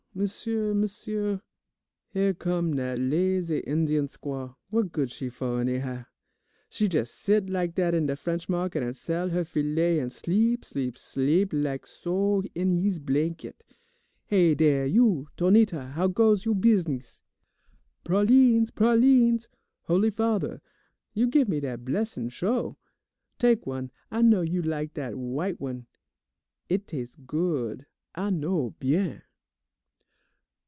[0.13, 1.41] Misere, misere!
[2.09, 4.55] "Here come dat lazy Indien squaw.
[4.69, 6.03] What she good fo', anyhow?
[6.69, 10.65] She jes' sit lak dat in de French Market an' sell her file, an' sleep,
[10.65, 13.63] sleep, sleep, lak' so in he's blanket.
[14.25, 17.23] Hey, dere, you, Tonita, how goes you' beezness?
[18.03, 19.47] "Pralines, pralines!
[19.83, 20.61] Holy Father,
[21.13, 22.77] you give me dat blessin' sho'?
[23.39, 25.87] Tak' one, I know you lak dat w'ite one.
[26.67, 29.21] It tas' good, I know, bien.